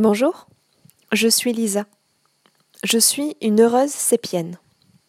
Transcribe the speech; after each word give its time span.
Bonjour, 0.00 0.46
je 1.12 1.28
suis 1.28 1.52
Lisa. 1.52 1.84
Je 2.82 2.96
suis 2.96 3.36
une 3.42 3.60
heureuse 3.60 3.90
sépienne, 3.90 4.56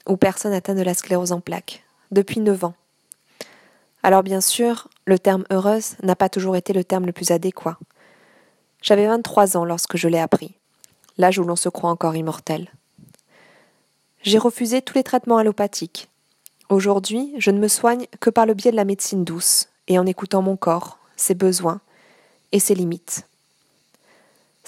ou 0.06 0.17
personne 0.17 0.52
atteinte 0.52 0.75
de 0.75 0.83
la 0.83 0.94
sclérose 0.94 1.32
en 1.32 1.40
plaques, 1.40 1.86
depuis 2.12 2.42
9 2.42 2.66
ans. 2.66 2.74
Alors 4.04 4.22
bien 4.22 4.42
sûr, 4.42 4.90
le 5.06 5.18
terme 5.18 5.46
heureuse 5.50 5.96
n'a 6.04 6.18
pas 6.18 6.28
toujours 6.28 6.58
été 6.58 6.74
le 6.74 6.84
terme 6.84 7.06
le 7.06 7.14
plus 7.14 7.32
adéquat. 7.32 7.78
J'avais 8.82 9.08
23 9.08 9.55
ans 9.55 9.64
lorsque 9.64 9.96
je 9.96 10.09
l'ai 10.09 10.20
appris, 10.20 10.55
l'âge 11.18 11.39
où 11.39 11.46
l'on 11.46 11.55
se 11.55 11.70
croit 11.70 11.89
encore 11.89 12.18
immortel. 12.18 12.68
J'ai 14.23 14.39
refusé 14.39 14.82
tous 14.82 14.96
les 14.96 15.05
traitements 15.05 15.38
allopathiques. 15.38 16.10
Aujourd'hui, 16.68 17.34
je 17.38 17.52
ne 17.52 17.60
me 17.60 17.70
soigne 17.70 18.08
que 18.20 18.30
par 18.30 18.46
le 18.46 18.55
biais 18.55 18.71
de 18.71 18.76
la 18.76 18.84
médecine 18.84 19.23
douce 19.23 19.70
et 19.88 19.98
en 19.98 20.05
écoutant 20.05 20.42
mon 20.42 20.58
corps, 20.58 21.00
ses 21.16 21.34
besoins 21.34 21.80
et 22.52 22.60
ses 22.60 22.76
limites. 22.76 23.26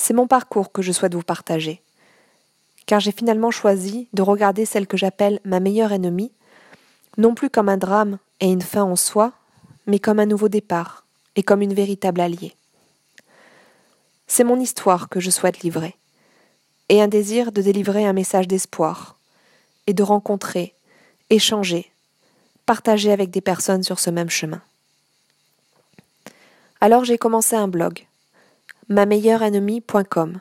C'est 0.06 0.14
mon 0.14 0.28
parcours 0.28 0.74
que 0.74 0.82
je 0.82 0.92
souhaite 0.92 1.16
vous 1.16 1.24
partager. 1.24 1.82
Car 2.88 3.00
j'ai 3.00 3.14
finalement 3.14 3.52
choisi 3.52 4.10
de 4.12 4.22
regarder 4.22 4.66
celle 4.66 4.86
que 4.86 4.98
j'appelle 4.98 5.40
ma 5.46 5.62
meilleure 5.62 5.94
ennemie, 5.94 6.34
non 7.18 7.36
plus 7.36 7.50
comme 7.50 7.70
un 7.70 7.78
drame 7.78 8.18
et 8.42 8.52
une 8.52 8.62
fin 8.62 8.84
en 8.84 8.98
soi, 8.98 9.32
mais 9.88 10.00
comme 10.00 10.20
un 10.20 10.26
nouveau 10.26 10.50
départ 10.50 11.06
et 11.38 11.44
comme 11.44 11.62
une 11.62 11.74
véritable 11.74 12.20
alliée. 12.20 12.54
C'est 14.28 14.44
mon 14.44 14.60
histoire 14.60 15.08
que 15.08 15.22
je 15.22 15.30
souhaite 15.30 15.62
livrer, 15.62 15.96
et 16.90 17.02
un 17.02 17.08
désir 17.08 17.54
de 17.54 17.62
délivrer 17.62 18.06
un 18.06 18.12
message 18.12 18.50
d'espoir, 18.50 19.16
et 19.88 19.94
de 19.94 20.04
rencontrer, 20.04 20.74
échanger, 21.30 21.90
partager 22.66 23.14
avec 23.14 23.30
des 23.30 23.40
personnes 23.40 23.84
sur 23.84 24.02
ce 24.02 24.10
même 24.10 24.30
chemin. 24.30 24.62
Alors 26.82 27.06
j'ai 27.06 27.18
commencé 27.18 27.56
un 27.56 27.70
blog, 27.70 28.06
ma 28.94 29.08
meilleure 29.08 29.42
ennemie.com 29.42 30.40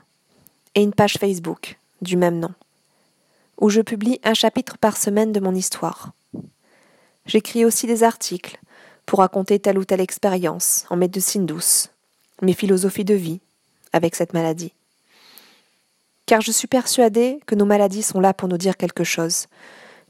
et 0.74 0.83
une 0.83 0.92
page 0.92 1.16
Facebook 1.19 1.79
du 2.03 2.19
même 2.19 2.39
nom, 2.39 2.53
où 3.58 3.70
je 3.70 3.81
publie 3.81 4.20
un 4.25 4.34
chapitre 4.34 4.77
par 4.77 4.98
semaine 4.98 5.33
de 5.33 5.41
mon 5.41 5.55
histoire. 5.55 6.12
J'écris 7.25 7.64
aussi 7.64 7.86
des 7.86 8.03
articles 8.03 8.58
pour 9.06 9.20
raconter 9.20 9.58
telle 9.58 9.78
ou 9.78 9.86
telle 9.86 10.03
expérience 10.03 10.84
en 10.91 10.97
médecine 10.97 11.47
douce, 11.47 11.89
mes 12.42 12.53
philosophies 12.53 13.06
de 13.06 13.14
vie 13.14 13.41
avec 13.95 14.14
cette 14.14 14.34
maladie. 14.34 14.75
Car 16.27 16.42
je 16.42 16.53
suis 16.53 16.69
persuadée 16.69 17.41
que 17.47 17.55
nos 17.55 17.64
maladies 17.64 18.03
sont 18.03 18.20
là 18.20 18.34
pour 18.34 18.48
nous 18.48 18.58
dire 18.58 18.77
quelque 18.77 19.05
chose, 19.05 19.47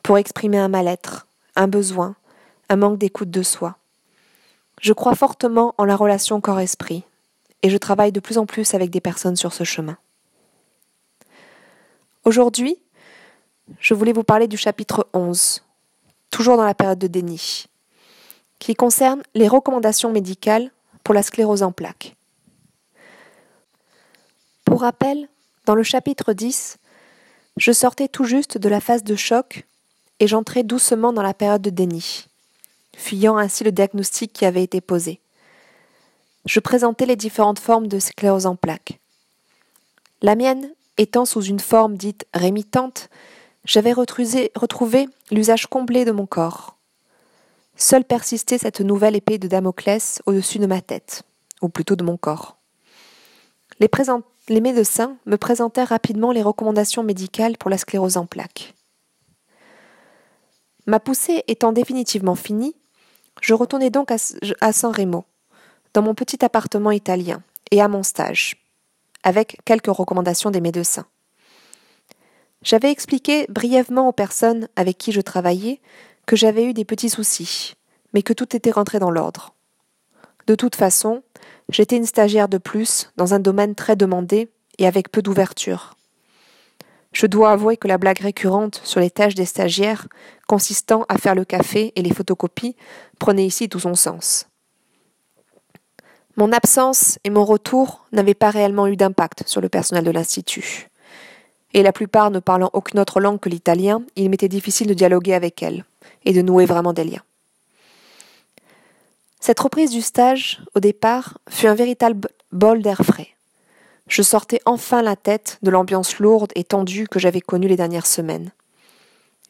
pour 0.03 0.19
exprimer 0.19 0.59
un 0.59 0.69
mal-être, 0.69 1.29
un 1.55 1.69
besoin, 1.69 2.17
un 2.69 2.77
manque 2.77 2.99
d'écoute 2.99 3.31
de 3.31 3.43
soi. 3.43 3.77
Je 4.81 4.93
crois 4.93 5.15
fortement 5.15 5.77
en 5.79 5.85
la 5.85 5.95
relation 5.95 6.41
corps-esprit, 6.41 7.05
et 7.63 7.71
je 7.71 7.77
travaille 7.77 8.13
de 8.13 8.21
plus 8.21 8.39
en 8.39 8.47
plus 8.47 8.75
avec 8.75 8.91
des 8.91 9.01
personnes 9.01 9.37
sur 9.37 9.53
ce 9.53 9.65
chemin. 9.65 9.97
Aujourd'hui, 12.25 12.77
je 13.79 13.95
voulais 13.95 14.13
vous 14.13 14.25
parler 14.25 14.49
du 14.49 14.57
chapitre 14.57 15.09
11, 15.13 15.63
toujours 16.31 16.57
dans 16.57 16.65
la 16.65 16.75
période 16.75 16.99
de 16.99 17.07
déni, 17.07 17.67
qui 18.59 18.75
concerne 18.75 19.23
les 19.35 19.49
recommandations 19.49 20.13
médicales 20.13 20.71
pour 21.05 21.15
la 21.15 21.23
sclérose 21.23 21.63
en 21.63 21.73
plaques. 21.73 22.17
Pour 24.65 24.83
rappel, 24.83 25.29
dans 25.67 25.75
le 25.75 25.83
chapitre 25.83 26.33
10, 26.33 26.79
je 27.57 27.73
sortais 27.73 28.09
tout 28.09 28.25
juste 28.25 28.59
de 28.59 28.69
la 28.69 28.81
phase 28.81 29.05
de 29.05 29.17
choc 29.17 29.67
et 30.21 30.27
j'entrais 30.27 30.63
doucement 30.63 31.13
dans 31.13 31.23
la 31.23 31.35
période 31.35 31.63
de 31.63 31.71
déni, 31.71 32.27
fuyant 32.97 33.37
ainsi 33.37 33.65
le 33.65 33.73
diagnostic 33.73 34.33
qui 34.33 34.45
avait 34.45 34.63
été 34.63 34.81
posé 34.81 35.22
je 36.45 36.61
présentais 36.61 37.07
les 37.07 37.17
différentes 37.17 37.59
formes 37.59 37.87
de 37.87 37.99
sclérose 37.99 38.47
en 38.47 38.57
plaques. 38.57 39.01
La 40.23 40.35
mienne 40.35 40.71
étant 40.99 41.25
sous 41.25 41.43
une 41.43 41.61
forme 41.61 41.97
dite 41.97 42.27
rémitante, 42.35 43.09
j'avais 43.65 43.93
retrouvé 43.93 45.09
l'usage 45.31 45.67
complet 45.67 46.05
de 46.05 46.13
mon 46.13 46.27
corps. 46.27 46.77
Seule 47.77 48.05
persistait 48.05 48.59
cette 48.59 48.81
nouvelle 48.81 49.17
épée 49.17 49.39
de 49.39 49.49
Damoclès 49.49 50.21
au-dessus 50.27 50.59
de 50.59 50.67
ma 50.67 50.81
tête, 50.81 51.23
ou 51.63 51.69
plutôt 51.69 51.97
de 51.97 52.05
mon 52.05 52.17
corps. 52.17 52.57
Les, 53.81 54.61
médecins 54.61 55.17
me 55.27 55.37
présentèrent 55.37 55.89
rapidement 55.89 56.33
les 56.33 56.43
recommandations 56.43 57.03
médicales 57.03 57.57
pour 57.57 57.71
la 57.71 57.79
sclérose 57.79 58.17
en 58.17 58.27
plaques. 58.27 58.75
Ma 60.87 61.01
poussée 61.01 61.45
étant 61.49 61.73
définitivement 61.73 62.35
finie, 62.35 62.77
je 63.41 63.55
retournai 63.55 63.91
donc 63.91 64.11
à 64.13 64.73
San 64.73 64.95
Remo, 64.95 65.25
dans 65.95 66.03
mon 66.03 66.15
petit 66.15 66.45
appartement 66.45 66.91
italien 66.91 67.43
et 67.71 67.81
à 67.81 67.89
mon 67.89 68.03
stage, 68.03 68.57
avec 69.23 69.59
quelques 69.65 69.87
recommandations 69.87 70.51
des 70.51 70.61
médecins. 70.61 71.07
J'avais 72.63 72.91
expliqué 72.91 73.47
brièvement 73.49 74.09
aux 74.09 74.13
personnes 74.13 74.69
avec 74.77 74.99
qui 74.99 75.13
je 75.13 75.21
travaillais 75.21 75.81
que 76.27 76.37
j'avais 76.37 76.65
eu 76.65 76.75
des 76.75 76.85
petits 76.85 77.11
soucis, 77.11 77.75
mais 78.15 78.23
que 78.23 78.33
tout 78.33 78.55
était 78.57 78.71
rentré 78.71 78.99
dans 78.99 79.11
l'ordre. 79.11 79.55
De 80.47 80.55
toute 80.55 80.77
façon, 80.77 81.23
j'étais 81.69 81.97
une 81.97 82.07
stagiaire 82.07 82.49
de 82.49 82.59
plus 82.59 83.11
dans 83.17 83.35
un 83.35 83.41
domaine 83.41 83.75
très 83.75 83.97
demandé 83.97 84.49
et 84.79 84.87
avec 84.87 85.11
peu 85.11 85.23
d'ouverture. 85.23 85.97
Je 87.13 87.27
dois 87.27 87.51
avouer 87.51 87.77
que 87.77 87.89
la 87.89 87.99
blague 87.99 88.21
récurrente 88.21 88.81
sur 88.85 89.01
les 89.01 89.11
tâches 89.11 89.35
des 89.35 89.45
stagiaires, 89.45 90.09
consistant 90.49 91.05
à 91.09 91.19
faire 91.19 91.35
le 91.35 91.45
café 91.45 91.93
et 91.95 92.03
les 92.03 92.15
photocopies, 92.15 92.77
prenait 93.19 93.47
ici 93.47 93.69
tout 93.69 93.81
son 93.81 93.95
sens. 93.95 94.47
Mon 96.37 96.51
absence 96.51 97.19
et 97.25 97.31
mon 97.31 97.45
retour 97.45 98.07
n'avaient 98.13 98.35
pas 98.35 98.51
réellement 98.51 98.87
eu 98.87 98.97
d'impact 98.97 99.45
sur 99.47 99.61
le 99.61 99.69
personnel 99.69 100.05
de 100.05 100.11
l'Institut. 100.11 100.89
Et 101.75 101.83
la 101.83 101.93
plupart 101.93 102.31
ne 102.31 102.39
parlant 102.39 102.71
aucune 102.73 103.01
autre 103.01 103.21
langue 103.21 103.41
que 103.41 103.49
l'italien, 103.49 104.03
il 104.17 104.31
m'était 104.31 104.49
difficile 104.49 104.87
de 104.87 104.95
dialoguer 104.95 105.35
avec 105.35 105.63
elles 105.63 105.85
et 106.25 106.33
de 106.33 106.43
nouer 106.43 106.65
vraiment 106.65 106.93
des 106.93 107.05
liens. 107.05 107.23
Cette 109.41 109.61
reprise 109.61 109.91
du 109.91 110.01
stage, 110.01 110.63
au 110.75 110.81
départ, 110.81 111.39
fut 111.51 111.67
un 111.67 111.75
véritable 111.75 112.29
bol 112.53 112.81
d'air 112.81 113.03
frais. 113.05 113.29
Je 114.07 114.23
sortais 114.23 114.61
enfin 114.67 115.03
la 115.03 115.17
tête 115.17 115.59
de 115.63 115.71
l'ambiance 115.71 116.19
lourde 116.19 116.53
et 116.55 116.65
tendue 116.65 117.09
que 117.09 117.19
j'avais 117.19 117.41
connue 117.41 117.69
les 117.69 117.77
dernières 117.77 118.07
semaines. 118.07 118.53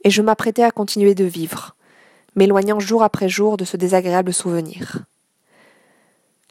Et 0.04 0.10
je 0.10 0.22
m'apprêtais 0.22 0.62
à 0.62 0.70
continuer 0.70 1.14
de 1.14 1.24
vivre, 1.24 1.76
m'éloignant 2.34 2.80
jour 2.80 3.02
après 3.02 3.28
jour 3.28 3.56
de 3.56 3.64
ce 3.64 3.76
désagréable 3.76 4.32
souvenir. 4.32 5.04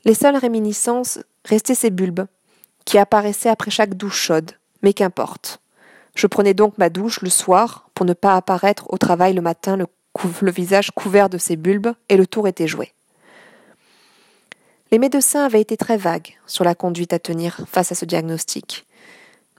Les 0.04 0.14
seules 0.14 0.38
réminiscences 0.38 1.20
restaient 1.46 1.76
ces 1.76 1.92
bulbes, 1.92 2.26
qui 2.86 2.98
apparaissaient 2.98 3.50
après 3.50 3.72
chaque 3.72 3.94
douche 3.94 4.20
chaude, 4.20 4.52
mais 4.82 4.94
qu'importe. 4.94 5.62
Je 6.16 6.28
prenais 6.28 6.54
donc 6.54 6.78
ma 6.78 6.90
douche 6.90 7.22
le 7.22 7.30
soir 7.30 7.90
pour 7.94 8.06
ne 8.06 8.14
pas 8.14 8.36
apparaître 8.36 8.92
au 8.92 8.98
travail 8.98 9.34
le 9.34 9.42
matin 9.42 9.78
le, 9.78 9.86
visage 10.52 10.92
couvert 10.92 11.30
de 11.30 11.38
ces 11.38 11.56
bulbes, 11.56 11.94
et 12.10 12.18
le 12.18 12.28
tour 12.28 12.48
était 12.48 12.68
joué. 12.68 12.94
Les 14.92 15.00
médecins 15.00 15.46
avaient 15.46 15.62
été 15.62 15.78
très 15.78 15.98
vagues 15.98 16.38
sur 16.48 16.66
la 16.66 16.76
conduite 16.76 17.14
à 17.14 17.20
tenir 17.20 17.62
face 17.68 17.92
à 17.92 17.96
ce 17.96 18.04
diagnostic. 18.04 18.86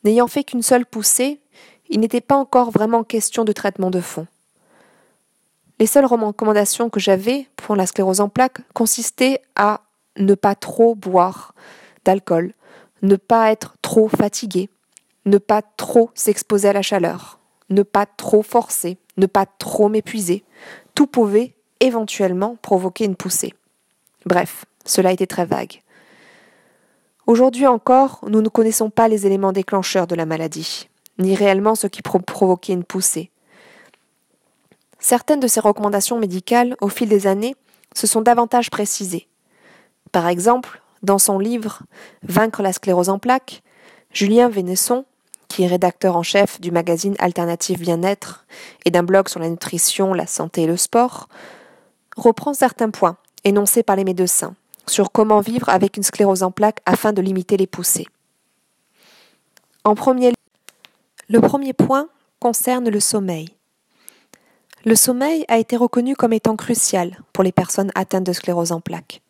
N'ayant 0.04 0.26
fait 0.26 0.44
qu'une 0.44 0.62
seule 0.62 0.84
poussée, 0.84 1.41
il 1.88 2.00
n'était 2.00 2.20
pas 2.20 2.36
encore 2.36 2.70
vraiment 2.70 3.04
question 3.04 3.44
de 3.44 3.52
traitement 3.52 3.91
de 3.91 4.00
fond. 4.00 4.26
Les 5.78 5.86
seules 5.86 6.04
recommandations 6.04 6.91
que 6.91 7.00
j'avais 7.00 7.47
pour 7.56 7.76
la 7.76 7.86
sclérose 7.86 8.20
en 8.20 8.28
plaques 8.28 8.60
consistaient 8.75 9.41
à 9.56 9.81
ne 10.17 10.34
pas 10.34 10.55
trop 10.55 10.95
boire 10.95 11.55
d'alcool, 12.05 12.55
ne 13.03 13.17
pas 13.17 13.50
être 13.50 13.77
trop 13.83 14.09
fatigué, 14.09 14.69
ne 15.25 15.39
pas 15.39 15.62
trop 15.62 16.11
s'exposer 16.15 16.69
à 16.69 16.73
la 16.73 16.83
chaleur, 16.83 17.39
ne 17.71 17.83
pas 17.83 18.06
trop 18.06 18.43
forcer, 18.43 18.99
ne 19.17 19.27
pas 19.27 19.47
trop 19.47 19.89
m'épuiser. 19.89 20.45
Tout 20.95 21.06
pouvait 21.06 21.55
éventuellement 21.81 22.56
provoquer 22.62 23.05
une 23.05 23.17
poussée. 23.17 23.55
Bref, 24.27 24.65
cela 24.84 25.12
était 25.12 25.27
très 25.27 25.47
vague. 25.47 25.83
Aujourd'hui 27.27 27.67
encore, 27.67 28.21
nous 28.27 28.43
ne 28.43 28.49
connaissons 28.49 28.91
pas 28.91 29.08
les 29.08 29.26
éléments 29.26 29.53
déclencheurs 29.53 30.06
de 30.06 30.15
la 30.15 30.26
maladie, 30.26 30.88
ni 31.19 31.35
réellement 31.35 31.75
ce 31.75 31.87
qui 31.87 32.03
provoquait 32.03 32.73
une 32.73 32.85
poussée. 32.85 33.31
Certaines 34.99 35.41
de 35.41 35.49
ces 35.49 35.61
recommandations 35.61 36.19
médicales, 36.19 36.76
au 36.81 36.88
fil 36.88 37.08
des 37.08 37.26
années, 37.26 37.56
se 37.94 38.06
sont 38.06 38.23
davantage 38.23 38.70
précisées, 38.70 39.29
par 40.12 40.29
exemple, 40.29 40.81
dans 41.03 41.19
son 41.19 41.38
livre 41.38 41.81
Vaincre 42.23 42.62
la 42.62 42.73
sclérose 42.73 43.09
en 43.09 43.19
plaques, 43.19 43.62
Julien 44.12 44.49
Vénesson, 44.49 45.05
qui 45.49 45.64
est 45.64 45.67
rédacteur 45.67 46.17
en 46.17 46.23
chef 46.23 46.61
du 46.61 46.70
magazine 46.70 47.17
Alternative 47.19 47.81
Bien-être 47.81 48.47
et 48.85 48.91
d'un 48.91 49.03
blog 49.03 49.29
sur 49.29 49.41
la 49.41 49.49
nutrition, 49.49 50.14
la 50.14 50.26
santé 50.26 50.62
et 50.62 50.67
le 50.67 50.76
sport, 50.76 51.29
reprend 52.17 52.55
certains 52.55 52.91
points 52.91 53.17
énoncés 53.44 53.82
par 53.82 53.97
les 53.97 54.05
médecins 54.05 54.55
sur 54.87 55.12
comment 55.12 55.41
vivre 55.41 55.69
avec 55.69 55.97
une 55.97 56.03
sclérose 56.03 56.43
en 56.43 56.50
plaques 56.50 56.81
afin 56.87 57.12
de 57.12 57.23
limiter 57.23 57.56
les 57.56 57.67
poussées. 57.67 58.06
En 59.85 59.94
premier 59.94 60.32
le 61.29 61.41
premier 61.41 61.73
point 61.73 62.08
concerne 62.41 62.91
le 62.91 63.00
sommeil. 63.00 63.49
Le 64.85 64.94
sommeil 64.94 65.44
a 65.49 65.58
été 65.58 65.76
reconnu 65.76 66.15
comme 66.15 66.32
étant 66.32 66.56
crucial 66.56 67.23
pour 67.32 67.44
les 67.44 67.53
personnes 67.53 67.93
atteintes 67.94 68.25
de 68.25 68.32
sclérose 68.32 68.73
en 68.73 68.81
plaques. 68.81 69.23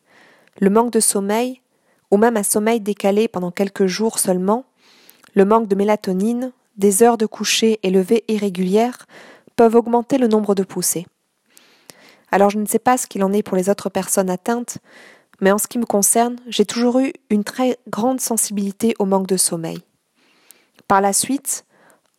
Le 0.61 0.71
manque 0.71 0.93
de 0.93 1.01
sommeil, 1.01 1.61
ou 2.11 2.17
même 2.17 2.37
un 2.37 2.43
sommeil 2.43 2.81
décalé 2.81 3.29
pendant 3.29 3.51
quelques 3.51 3.87
jours 3.87 4.19
seulement, 4.19 4.65
le 5.35 5.45
manque 5.45 5.69
de 5.69 5.75
mélatonine, 5.75 6.53
des 6.77 7.03
heures 7.03 7.19
de 7.19 7.27
coucher 7.27 7.81
et 7.83 7.91
levée 7.91 8.25
irrégulières 8.29 9.07
peuvent 9.57 9.75
augmenter 9.75 10.19
le 10.19 10.29
nombre 10.29 10.55
de 10.55 10.63
poussées. 10.63 11.07
Alors 12.31 12.51
je 12.51 12.59
ne 12.59 12.67
sais 12.67 12.79
pas 12.79 12.97
ce 12.97 13.07
qu'il 13.07 13.25
en 13.25 13.33
est 13.33 13.43
pour 13.43 13.57
les 13.57 13.69
autres 13.69 13.91
personnes 13.91 14.31
atteintes, 14.31 14.79
mais 15.41 15.53
en 15.53 15.59
ce 15.59 15.67
qui 15.67 15.79
me 15.79 15.85
concerne, 15.85 16.37
j'ai 16.47 16.65
toujours 16.65 16.99
eu 16.99 17.13
une 17.31 17.45
très 17.45 17.79
grande 17.89 18.21
sensibilité 18.21 18.95
au 18.99 19.05
manque 19.05 19.27
de 19.27 19.37
sommeil. 19.37 19.81
Par 20.89 21.01
la 21.01 21.13
suite, 21.13 21.65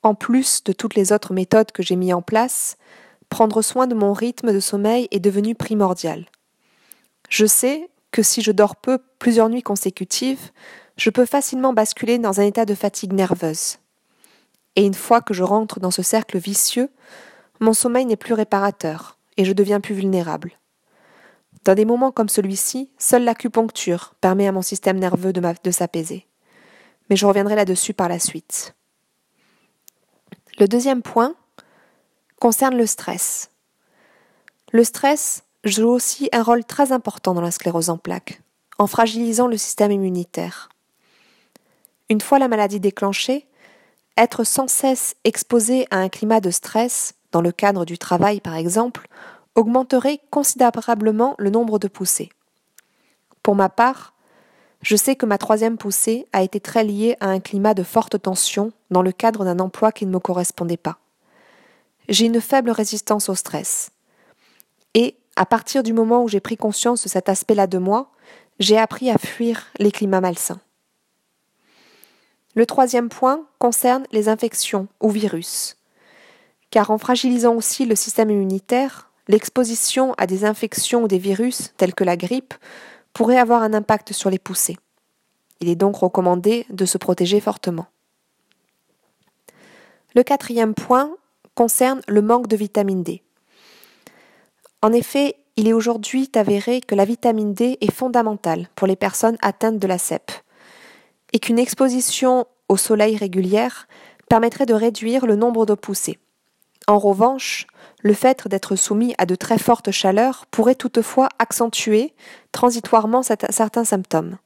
en 0.04 0.14
plus 0.14 0.64
de 0.64 0.74
toutes 0.74 0.96
les 0.96 1.14
autres 1.14 1.34
méthodes 1.34 1.72
que 1.72 1.84
j'ai 1.84 1.96
mises 1.96 2.14
en 2.14 2.22
place, 2.22 2.78
prendre 3.30 3.62
soin 3.62 3.88
de 3.88 3.96
mon 3.96 4.14
rythme 4.14 4.54
de 4.54 4.60
sommeil 4.60 5.08
est 5.12 5.20
devenu 5.20 5.56
primordial. 5.56 6.26
Je 7.30 7.46
sais 7.46 7.90
que 8.14 8.24
si 8.24 8.42
je 8.42 8.52
dors 8.52 8.78
peu 8.78 9.00
plusieurs 9.20 9.50
nuits 9.50 9.64
consécutives, 9.64 10.52
je 10.96 11.10
peux 11.10 11.26
facilement 11.26 11.74
basculer 11.74 12.20
dans 12.20 12.40
un 12.40 12.46
état 12.46 12.64
de 12.64 12.76
fatigue 12.76 13.12
nerveuse. 13.12 13.80
Et 14.76 14.86
une 14.86 14.94
fois 14.94 15.20
que 15.20 15.34
je 15.34 15.44
rentre 15.44 15.80
dans 15.80 15.92
ce 15.92 16.04
cercle 16.04 16.38
vicieux, 16.38 16.90
mon 17.60 17.74
sommeil 17.74 18.06
n'est 18.06 18.16
plus 18.16 18.36
réparateur 18.36 19.18
et 19.36 19.46
je 19.46 19.52
deviens 19.52 19.82
plus 19.82 19.96
vulnérable. 19.96 20.54
Dans 21.66 21.74
des 21.74 21.86
moments 21.86 22.12
comme 22.12 22.30
celui-ci, 22.30 22.92
seule 23.00 23.24
l'acupuncture 23.24 24.14
permet 24.22 24.48
à 24.48 24.52
mon 24.52 24.62
système 24.62 25.00
nerveux 25.00 25.34
de, 25.34 25.42
de 25.64 25.72
s'apaiser. 25.72 26.28
Mais 27.10 27.16
je 27.16 27.26
reviendrai 27.26 27.56
là-dessus 27.56 27.94
par 27.94 28.10
la 28.10 28.20
suite. 28.20 28.76
Le 30.60 30.68
deuxième 30.68 31.02
point 31.02 31.36
concerne 32.40 32.78
le 32.78 32.86
stress. 32.86 33.50
Le 34.72 34.84
stress 34.84 35.44
joue 35.64 35.90
aussi 35.90 36.30
un 36.34 36.44
rôle 36.44 36.66
très 36.66 36.92
important 36.92 37.34
dans 37.34 37.42
la 37.42 37.52
sclérose 37.52 37.90
en 37.90 37.98
plaques, 37.98 38.42
en 38.78 38.88
fragilisant 38.88 39.48
le 39.48 39.58
système 39.58 39.92
immunitaire. 39.92 40.70
Une 42.10 42.22
fois 42.22 42.40
la 42.40 42.48
maladie 42.48 42.80
déclenchée, 42.80 43.48
être 44.18 44.44
sans 44.44 44.68
cesse 44.68 45.16
exposé 45.24 45.88
à 45.90 45.98
un 45.98 46.10
climat 46.10 46.40
de 46.40 46.52
stress, 46.52 47.16
dans 47.32 47.42
le 47.42 47.52
cadre 47.52 47.86
du 47.86 47.98
travail 47.98 48.42
par 48.42 48.56
exemple, 48.56 49.08
augmenterait 49.56 50.20
considérablement 50.30 51.36
le 51.38 51.50
nombre 51.50 51.80
de 51.80 51.88
poussées. 51.88 52.30
Pour 53.42 53.56
ma 53.56 53.70
part, 53.70 54.14
je 54.82 54.98
sais 54.98 55.16
que 55.16 55.26
ma 55.26 55.38
troisième 55.38 55.78
poussée 55.78 56.28
a 56.34 56.44
été 56.44 56.60
très 56.60 56.84
liée 56.84 57.16
à 57.22 57.28
un 57.28 57.40
climat 57.40 57.74
de 57.74 57.84
forte 57.84 58.22
tension 58.22 58.74
dans 58.92 59.02
le 59.02 59.14
cadre 59.14 59.46
d'un 59.46 59.60
emploi 59.60 59.92
qui 59.94 60.06
ne 60.06 60.12
me 60.12 60.20
correspondait 60.20 60.78
pas. 60.78 60.98
J'ai 62.10 62.26
une 62.26 62.42
faible 62.42 62.70
résistance 62.70 63.30
au 63.30 63.36
stress. 63.36 63.93
À 65.36 65.46
partir 65.46 65.82
du 65.84 65.94
moment 65.94 66.24
où 66.24 66.28
j'ai 66.28 66.40
pris 66.40 66.58
conscience 66.58 67.04
de 67.04 67.10
cet 67.10 67.28
aspect-là 67.28 67.68
de 67.68 67.78
moi, 67.78 68.12
j'ai 68.60 68.78
appris 68.78 69.10
à 69.10 69.18
fuir 69.18 69.66
les 69.80 69.92
climats 69.92 70.22
malsains. 70.22 70.62
Le 72.56 72.66
troisième 72.68 73.10
point 73.10 73.46
concerne 73.58 74.06
les 74.12 74.30
infections 74.30 74.88
ou 75.02 75.10
virus. 75.10 75.78
Car 76.70 76.92
en 76.92 77.00
fragilisant 77.00 77.56
aussi 77.56 77.86
le 77.86 77.96
système 77.96 78.30
immunitaire, 78.30 79.10
l'exposition 79.28 80.14
à 80.18 80.28
des 80.28 80.46
infections 80.46 81.04
ou 81.04 81.08
des 81.08 81.18
virus 81.18 81.74
tels 81.78 81.96
que 81.96 82.04
la 82.04 82.18
grippe 82.18 82.54
pourrait 83.14 83.40
avoir 83.40 83.64
un 83.64 83.74
impact 83.74 84.14
sur 84.14 84.30
les 84.30 84.40
poussées. 84.40 84.78
Il 85.62 85.70
est 85.70 85.76
donc 85.76 85.96
recommandé 85.96 86.66
de 86.70 86.86
se 86.86 86.98
protéger 86.98 87.40
fortement. 87.40 87.88
Le 90.14 90.22
quatrième 90.22 90.76
point 90.76 91.16
concerne 91.56 92.02
le 92.08 92.22
manque 92.22 92.48
de 92.48 92.56
vitamine 92.56 93.02
D. 93.02 93.24
En 94.84 94.92
effet, 94.92 95.38
il 95.56 95.70
est 95.70 95.74
aujourd'hui 95.74 96.30
avéré 96.36 96.82
que 96.82 96.94
la 96.94 97.06
vitamine 97.06 97.54
D 97.54 97.78
est 97.80 97.92
fondamentale 97.92 98.68
pour 98.76 98.86
les 98.86 98.98
personnes 98.98 99.38
atteintes 99.42 99.80
de 99.80 99.88
la 99.88 99.98
CEP 99.98 100.30
et 101.32 101.40
qu'une 101.40 101.58
exposition 101.58 102.46
au 102.68 102.76
soleil 102.76 103.16
régulière 103.16 103.88
permettrait 104.28 104.66
de 104.66 104.74
réduire 104.74 105.26
le 105.26 105.38
nombre 105.38 105.66
de 105.66 105.74
poussées. 105.74 106.20
En 106.86 107.00
revanche, 107.00 107.66
le 108.02 108.14
fait 108.14 108.46
d'être 108.50 108.76
soumis 108.76 109.16
à 109.18 109.26
de 109.26 109.36
très 109.36 109.58
fortes 109.58 109.92
chaleurs 109.92 110.48
pourrait 110.48 110.76
toutefois 110.76 111.30
accentuer 111.40 112.14
transitoirement 112.52 113.22
certains 113.24 113.86
symptômes. 113.86 114.38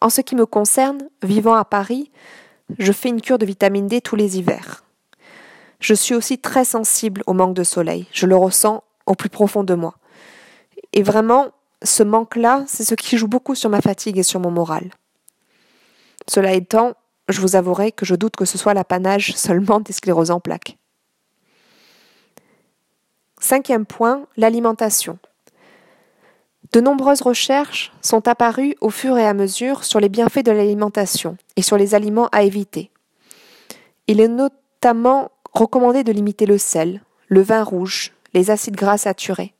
En 0.00 0.10
ce 0.10 0.20
qui 0.20 0.34
me 0.34 0.46
concerne, 0.46 1.08
vivant 1.22 1.54
à 1.54 1.64
Paris, 1.64 2.10
je 2.80 2.90
fais 2.90 3.10
une 3.10 3.22
cure 3.22 3.38
de 3.38 3.46
vitamine 3.46 3.86
D 3.86 4.00
tous 4.00 4.16
les 4.16 4.36
hivers. 4.36 4.82
Je 5.78 5.94
suis 5.94 6.16
aussi 6.16 6.38
très 6.38 6.64
sensible 6.64 7.22
au 7.28 7.34
manque 7.34 7.54
de 7.54 7.62
soleil, 7.62 8.08
je 8.10 8.26
le 8.26 8.34
ressens 8.34 8.82
au 9.06 9.14
plus 9.14 9.28
profond 9.28 9.64
de 9.64 9.74
moi. 9.74 9.94
Et 10.92 11.02
vraiment, 11.02 11.48
ce 11.82 12.02
manque-là, 12.02 12.64
c'est 12.66 12.84
ce 12.84 12.94
qui 12.94 13.16
joue 13.16 13.28
beaucoup 13.28 13.54
sur 13.54 13.70
ma 13.70 13.80
fatigue 13.80 14.18
et 14.18 14.22
sur 14.22 14.40
mon 14.40 14.50
moral. 14.50 14.90
Cela 16.28 16.52
étant, 16.52 16.94
je 17.28 17.40
vous 17.40 17.56
avouerai 17.56 17.92
que 17.92 18.06
je 18.06 18.14
doute 18.14 18.36
que 18.36 18.44
ce 18.44 18.58
soit 18.58 18.74
l'apanage 18.74 19.32
seulement 19.36 19.80
des 19.80 19.92
scléroses 19.92 20.30
en 20.30 20.40
plaques. 20.40 20.78
Cinquième 23.38 23.86
point, 23.86 24.26
l'alimentation. 24.36 25.18
De 26.72 26.80
nombreuses 26.80 27.22
recherches 27.22 27.92
sont 28.02 28.26
apparues 28.26 28.74
au 28.80 28.90
fur 28.90 29.16
et 29.18 29.26
à 29.26 29.34
mesure 29.34 29.84
sur 29.84 30.00
les 30.00 30.08
bienfaits 30.08 30.44
de 30.44 30.50
l'alimentation 30.50 31.36
et 31.54 31.62
sur 31.62 31.76
les 31.76 31.94
aliments 31.94 32.28
à 32.32 32.42
éviter. 32.42 32.90
Il 34.08 34.20
est 34.20 34.28
notamment 34.28 35.30
recommandé 35.52 36.02
de 36.02 36.12
limiter 36.12 36.46
le 36.46 36.58
sel, 36.58 37.02
le 37.28 37.42
vin 37.42 37.62
rouge, 37.62 38.15
les 38.34 38.50
acides 38.50 38.76
gras 38.76 38.98
saturés. 38.98 39.54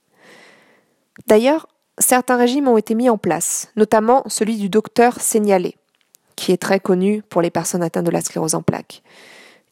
D'ailleurs, 1.26 1.66
certains 1.98 2.36
régimes 2.36 2.68
ont 2.68 2.76
été 2.76 2.94
mis 2.94 3.08
en 3.08 3.18
place, 3.18 3.70
notamment 3.76 4.22
celui 4.26 4.56
du 4.56 4.68
docteur 4.68 5.20
Signalé, 5.20 5.76
qui 6.36 6.52
est 6.52 6.60
très 6.60 6.80
connu 6.80 7.22
pour 7.22 7.42
les 7.42 7.50
personnes 7.50 7.82
atteintes 7.82 8.06
de 8.06 8.10
la 8.10 8.20
sclérose 8.20 8.54
en 8.54 8.62
plaques, 8.62 9.02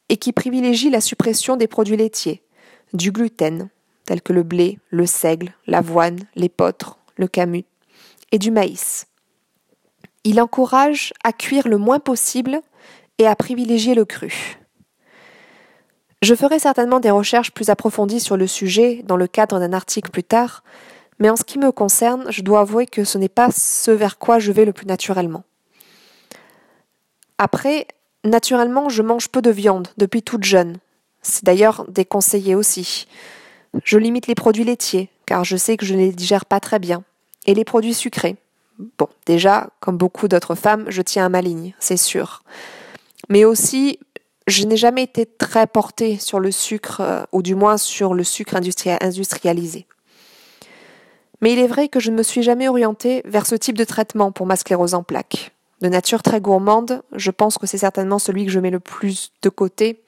et 0.09 0.17
qui 0.17 0.33
privilégie 0.33 0.91
la 0.91 1.01
suppression 1.01 1.57
des 1.57 1.67
produits 1.67 1.97
laitiers, 1.97 2.43
du 2.93 3.13
gluten, 3.13 3.69
tels 4.07 4.23
que 4.23 4.33
le 4.33 4.43
blé, 4.43 4.79
le 4.91 5.07
seigle, 5.07 5.55
l'avoine, 5.67 6.21
l'épeautre, 6.35 6.99
le 7.17 7.29
camus, 7.29 7.65
et 8.33 8.39
du 8.39 8.51
maïs. 8.51 9.07
Il 10.25 10.41
encourage 10.41 11.13
à 11.23 11.33
cuire 11.33 11.69
le 11.69 11.79
moins 11.79 12.01
possible 12.01 12.61
et 13.19 13.27
à 13.27 13.37
privilégier 13.37 13.95
le 13.95 14.05
cru. 14.05 14.59
Je 16.23 16.35
ferai 16.35 16.59
certainement 16.59 17.01
des 17.01 17.11
recherches 17.11 17.53
plus 17.53 17.71
approfondies 17.71 18.21
sur 18.21 18.37
le 18.37 18.47
sujet 18.47 19.03
dans 19.05 19.17
le 19.17 19.27
cadre 19.27 19.59
d'un 19.59 19.73
article 19.73 20.11
plus 20.11 20.25
tard, 20.25 20.65
mais 21.19 21.31
en 21.31 21.37
ce 21.37 21.45
qui 21.45 21.59
me 21.59 21.71
concerne, 21.71 22.27
je 22.31 22.43
dois 22.43 22.61
avouer 22.61 22.87
que 22.87 23.05
ce 23.05 23.19
n'est 23.19 23.29
pas 23.29 23.51
ce 23.51 23.91
vers 23.91 24.19
quoi 24.19 24.39
je 24.39 24.53
vais 24.53 24.65
le 24.65 24.73
plus 24.73 24.87
naturellement. 24.87 25.45
Après, 27.39 27.87
naturellement, 28.25 28.89
je 28.89 29.03
mange 29.03 29.29
peu 29.29 29.43
de 29.43 29.51
viande 29.51 29.89
depuis 29.99 30.23
toute 30.23 30.45
jeune. 30.45 30.79
C'est 31.23 31.45
d'ailleurs 31.45 31.85
déconseillé 31.89 32.55
aussi. 32.55 33.07
Je 33.85 33.99
limite 33.99 34.27
les 34.27 34.35
produits 34.35 34.65
laitiers, 34.65 35.11
car 35.27 35.45
je 35.45 35.57
sais 35.57 35.77
que 35.77 35.87
je 35.87 35.95
ne 35.95 36.01
les 36.01 36.13
digère 36.13 36.47
pas 36.47 36.61
très 36.61 36.79
bien, 36.79 37.03
et 37.47 37.55
les 37.55 37.65
produits 37.65 37.95
sucrés. 37.95 38.37
Bon, 38.99 39.09
déjà, 39.27 39.71
comme 39.81 39.97
beaucoup 39.97 40.29
d'autres 40.29 40.55
femmes, 40.55 40.87
je 40.89 41.03
tiens 41.03 41.27
à 41.27 41.29
ma 41.29 41.41
ligne, 41.41 41.75
c'est 41.79 41.97
sûr. 41.97 42.43
Mais 43.29 43.45
aussi, 43.45 43.99
je 44.47 44.65
n'ai 44.65 44.77
jamais 44.77 45.03
été 45.03 45.27
très 45.27 45.67
portée 45.67 46.19
sur 46.19 46.41
le 46.41 46.51
sucre, 46.51 47.01
euh, 47.01 47.25
ou 47.33 47.43
du 47.43 47.55
moins 47.55 47.77
sur 47.77 48.15
le 48.15 48.25
sucre 48.25 48.57
industrialisé. 48.57 49.87
Mais 51.41 51.53
il 51.53 51.59
est 51.59 51.67
vrai 51.67 51.89
que 51.89 52.01
je 52.01 52.11
ne 52.11 52.17
me 52.17 52.23
suis 52.23 52.43
jamais 52.43 52.69
orientée 52.69 53.23
vers 53.25 53.47
ce 53.47 53.55
type 53.55 53.77
de 53.77 53.85
traitement 53.85 54.33
pour 54.33 54.47
ma 54.47 54.57
sclérose 54.57 54.95
en 54.95 55.03
plaques. 55.03 55.53
De 55.81 55.89
nature 55.89 56.23
très 56.23 56.41
gourmande, 56.41 57.03
je 57.13 57.31
pense 57.31 57.59
que 57.59 57.67
c'est 57.67 57.79
certainement 57.79 58.19
celui 58.19 58.47
que 58.47 58.53
je 58.53 58.61
mets 58.61 58.71
le 58.71 58.81
plus 58.81 59.33
de 59.43 59.49
côté 59.49 60.03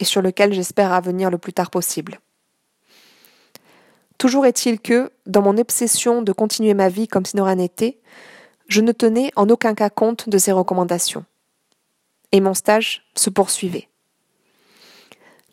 et 0.00 0.04
sur 0.04 0.22
lequel 0.22 0.52
j'espère 0.52 1.00
venir 1.00 1.30
le 1.30 1.38
plus 1.38 1.52
tard 1.52 1.70
possible. 1.70 2.18
Toujours 4.18 4.46
est-il 4.46 4.80
que, 4.80 5.10
dans 5.26 5.42
mon 5.42 5.58
obsession 5.58 6.22
de 6.22 6.32
continuer 6.32 6.74
ma 6.74 6.88
vie 6.88 7.08
comme 7.08 7.24
si 7.24 7.36
de 7.36 7.42
rien 7.42 7.56
n'était, 7.56 8.00
je 8.68 8.80
ne 8.80 8.92
tenais 8.92 9.30
en 9.36 9.48
aucun 9.48 9.74
cas 9.74 9.90
compte 9.90 10.28
de 10.28 10.38
ces 10.38 10.52
recommandations. 10.52 11.24
Et 12.32 12.40
mon 12.40 12.54
stage 12.54 13.02
se 13.14 13.30
poursuivait. 13.30 13.88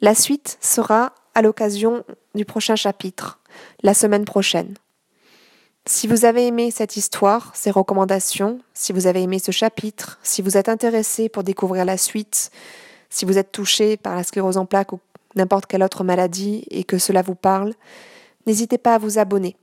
La 0.02 0.16
suite 0.16 0.58
sera 0.62 1.14
à 1.36 1.42
l'occasion 1.42 2.04
du 2.36 2.46
prochain 2.46 2.76
chapitre, 2.76 3.40
la 3.84 3.94
semaine 3.94 4.26
prochaine. 4.26 4.76
Si 5.86 6.08
vous 6.08 6.26
avez 6.26 6.48
aimé 6.48 6.72
cette 6.72 6.98
histoire, 6.98 7.52
ces 7.56 7.72
recommandations, 7.72 8.60
si 8.74 8.94
vous 8.94 9.08
avez 9.08 9.24
aimé 9.24 9.40
ce 9.40 9.52
chapitre, 9.52 10.20
si 10.24 10.42
vous 10.42 10.58
êtes 10.58 10.70
intéressé 10.70 11.30
pour 11.30 11.44
découvrir 11.44 11.86
la 11.86 11.98
suite, 11.98 12.52
si 13.10 13.26
vous 13.26 13.38
êtes 13.38 13.52
touché 13.52 13.98
par 13.98 14.16
la 14.16 14.24
sclérose 14.24 14.58
en 14.58 14.66
plaques 14.66 14.94
ou 14.94 15.00
n'importe 15.36 15.66
quelle 15.66 15.84
autre 15.84 16.04
maladie 16.04 16.66
et 16.70 16.84
que 16.84 16.98
cela 16.98 17.22
vous 17.22 17.36
parle, 17.36 17.74
N'hésitez 18.50 18.80
pas 18.80 18.96
à 18.96 18.98
vous 18.98 19.20
abonner, 19.20 19.56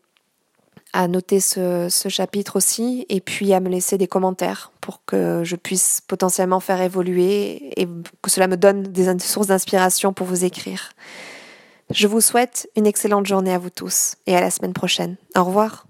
à 0.97 1.09
noter 1.09 1.41
ce, 1.41 1.89
chapitre 2.09 2.57
aussi, 2.57 3.05
et 3.11 3.21
puis 3.21 3.53
à 3.53 3.61
me 3.61 3.69
laisser 3.69 3.99
des 3.99 4.07
commentaires 4.07 4.73
pour 4.81 5.05
que 5.05 5.43
je 5.45 5.55
puisse 5.55 6.01
potentiellement 6.01 6.59
faire 6.59 6.81
évoluer 6.81 7.71
et 7.79 7.87
que 8.23 8.31
cela 8.31 8.49
me 8.49 8.57
donne 8.57 8.83
des 8.85 9.19
sources 9.19 9.49
d'inspiration 9.49 10.15
pour 10.15 10.27
vous 10.27 10.45
écrire. 10.45 10.93
Je 11.91 12.07
vous 12.07 12.23
souhaite 12.23 12.69
une 12.77 12.87
excellente 12.87 13.27
journée 13.27 13.53
à 13.53 13.59
vous 13.59 13.71
tous 13.71 14.17
et 14.27 14.35
à 14.35 14.41
la 14.41 14.51
semaine 14.51 14.73
prochaine. 14.73 15.17
Au 15.37 15.45
revoir. 15.45 15.86